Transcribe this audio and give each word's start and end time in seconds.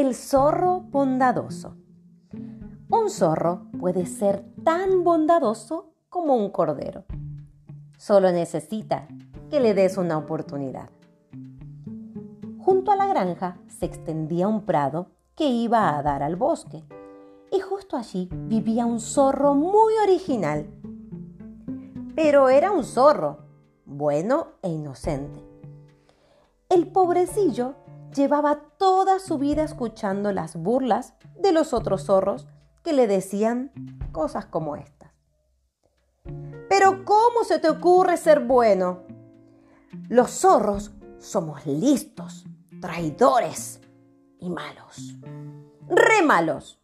El 0.00 0.14
zorro 0.14 0.80
bondadoso. 0.80 1.76
Un 2.88 3.10
zorro 3.10 3.66
puede 3.78 4.06
ser 4.06 4.46
tan 4.64 5.04
bondadoso 5.04 5.92
como 6.08 6.36
un 6.36 6.48
cordero. 6.48 7.04
Solo 7.98 8.32
necesita 8.32 9.06
que 9.50 9.60
le 9.60 9.74
des 9.74 9.98
una 9.98 10.16
oportunidad. 10.16 10.88
Junto 12.60 12.92
a 12.92 12.96
la 12.96 13.08
granja 13.08 13.58
se 13.68 13.84
extendía 13.84 14.48
un 14.48 14.64
prado 14.64 15.10
que 15.34 15.50
iba 15.50 15.94
a 15.94 16.02
dar 16.02 16.22
al 16.22 16.36
bosque 16.36 16.82
y 17.52 17.60
justo 17.60 17.98
allí 17.98 18.30
vivía 18.32 18.86
un 18.86 19.00
zorro 19.00 19.54
muy 19.54 19.92
original. 20.02 20.66
Pero 22.16 22.48
era 22.48 22.72
un 22.72 22.84
zorro, 22.84 23.40
bueno 23.84 24.52
e 24.62 24.70
inocente. 24.70 25.44
El 26.70 26.86
pobrecillo 26.86 27.74
llevaba 28.14 28.60
toda 28.78 29.18
su 29.18 29.38
vida 29.38 29.62
escuchando 29.62 30.32
las 30.32 30.56
burlas 30.56 31.14
de 31.38 31.52
los 31.52 31.72
otros 31.72 32.04
zorros 32.04 32.46
que 32.82 32.92
le 32.92 33.06
decían 33.06 33.72
cosas 34.12 34.46
como 34.46 34.76
estas. 34.76 35.12
Pero 36.68 37.04
¿cómo 37.04 37.44
se 37.44 37.58
te 37.58 37.68
ocurre 37.68 38.16
ser 38.16 38.40
bueno? 38.40 39.02
Los 40.08 40.30
zorros 40.30 40.92
somos 41.18 41.66
listos, 41.66 42.44
traidores 42.80 43.80
y 44.38 44.50
malos. 44.50 45.16
Re 45.88 46.22
malos. 46.24 46.80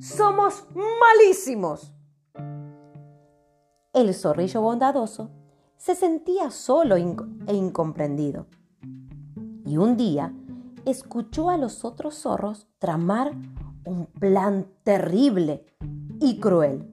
Somos 0.00 0.64
malísimos. 0.74 1.92
El 3.92 4.14
zorrillo 4.14 4.62
bondadoso 4.62 5.30
se 5.76 5.94
sentía 5.94 6.50
solo 6.50 6.96
e 6.96 7.54
incomprendido. 7.54 8.46
Y 9.66 9.76
un 9.76 9.96
día 9.96 10.32
escuchó 10.86 11.50
a 11.50 11.56
los 11.56 11.84
otros 11.84 12.14
zorros 12.14 12.66
tramar 12.78 13.32
un 13.84 14.06
plan 14.06 14.66
terrible 14.82 15.66
y 16.20 16.40
cruel. 16.40 16.90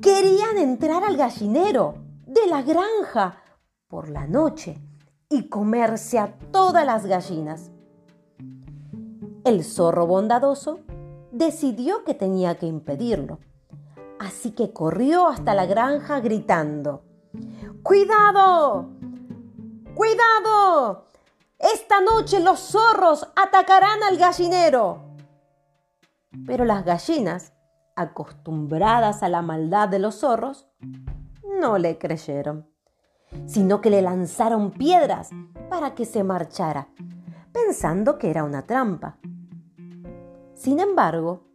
Querían 0.00 0.58
entrar 0.58 1.04
al 1.04 1.16
gallinero 1.16 1.94
de 2.26 2.46
la 2.48 2.62
granja 2.62 3.42
por 3.88 4.08
la 4.08 4.26
noche 4.26 4.78
y 5.28 5.48
comerse 5.48 6.18
a 6.18 6.38
todas 6.50 6.84
las 6.84 7.06
gallinas. 7.06 7.70
El 9.44 9.64
zorro 9.64 10.06
bondadoso 10.06 10.80
decidió 11.30 12.04
que 12.04 12.14
tenía 12.14 12.58
que 12.58 12.66
impedirlo, 12.66 13.38
así 14.18 14.52
que 14.52 14.72
corrió 14.72 15.28
hasta 15.28 15.54
la 15.54 15.66
granja 15.66 16.20
gritando, 16.20 17.02
¡Cuidado! 17.82 18.88
¡Cuidado! 19.94 21.06
Esta 21.58 22.00
noche 22.00 22.40
los 22.40 22.60
zorros 22.60 23.26
atacarán 23.34 24.02
al 24.02 24.18
gallinero. 24.18 25.16
Pero 26.46 26.64
las 26.66 26.84
gallinas, 26.84 27.54
acostumbradas 27.94 29.22
a 29.22 29.30
la 29.30 29.40
maldad 29.40 29.88
de 29.88 29.98
los 29.98 30.16
zorros, 30.16 30.68
no 31.58 31.78
le 31.78 31.96
creyeron, 31.96 32.68
sino 33.46 33.80
que 33.80 33.88
le 33.88 34.02
lanzaron 34.02 34.70
piedras 34.70 35.30
para 35.70 35.94
que 35.94 36.04
se 36.04 36.22
marchara, 36.24 36.88
pensando 37.52 38.18
que 38.18 38.30
era 38.30 38.44
una 38.44 38.66
trampa. 38.66 39.18
Sin 40.52 40.78
embargo, 40.78 41.46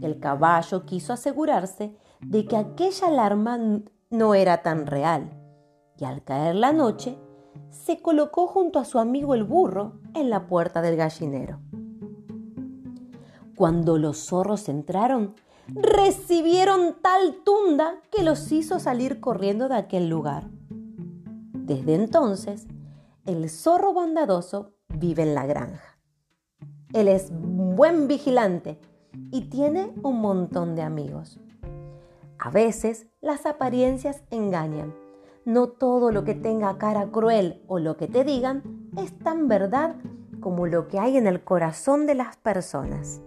el 0.00 0.20
caballo 0.20 0.86
quiso 0.86 1.12
asegurarse 1.12 1.96
de 2.20 2.46
que 2.46 2.56
aquella 2.56 3.08
alarma 3.08 3.58
no 4.10 4.34
era 4.34 4.62
tan 4.62 4.86
real, 4.86 5.30
y 5.96 6.04
al 6.04 6.22
caer 6.22 6.54
la 6.54 6.72
noche, 6.72 7.18
se 7.70 8.00
colocó 8.00 8.46
junto 8.46 8.78
a 8.78 8.84
su 8.84 8.98
amigo 8.98 9.34
el 9.34 9.44
burro 9.44 10.00
en 10.14 10.30
la 10.30 10.46
puerta 10.46 10.82
del 10.82 10.96
gallinero. 10.96 11.60
Cuando 13.56 13.98
los 13.98 14.18
zorros 14.18 14.68
entraron, 14.68 15.34
recibieron 15.68 16.96
tal 17.02 17.36
tunda 17.44 18.00
que 18.10 18.22
los 18.22 18.50
hizo 18.52 18.80
salir 18.80 19.20
corriendo 19.20 19.68
de 19.68 19.76
aquel 19.76 20.08
lugar. 20.08 20.48
Desde 21.52 21.94
entonces, 21.94 22.66
el 23.26 23.48
zorro 23.50 23.92
bondadoso 23.92 24.72
vive 24.88 25.22
en 25.22 25.34
la 25.34 25.46
granja. 25.46 25.98
Él 26.92 27.06
es 27.06 27.30
buen 27.30 28.08
vigilante 28.08 28.80
y 29.30 29.42
tiene 29.42 29.92
un 30.02 30.20
montón 30.20 30.74
de 30.74 30.82
amigos. 30.82 31.38
A 32.38 32.50
veces 32.50 33.06
las 33.20 33.46
apariencias 33.46 34.22
engañan 34.30 34.94
no 35.44 35.68
todo 35.68 36.10
lo 36.10 36.24
que 36.24 36.34
tenga 36.34 36.78
cara 36.78 37.10
cruel 37.10 37.62
o 37.66 37.78
lo 37.78 37.96
que 37.96 38.08
te 38.08 38.24
digan 38.24 38.62
es 38.96 39.16
tan 39.18 39.48
verdad 39.48 39.96
como 40.40 40.66
lo 40.66 40.88
que 40.88 40.98
hay 40.98 41.16
en 41.16 41.26
el 41.26 41.42
corazón 41.42 42.06
de 42.06 42.14
las 42.14 42.36
personas. 42.36 43.20